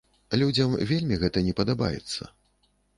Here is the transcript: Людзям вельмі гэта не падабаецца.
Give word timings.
Людзям 0.43 0.71
вельмі 0.93 1.21
гэта 1.27 1.47
не 1.51 1.57
падабаецца. 1.63 2.23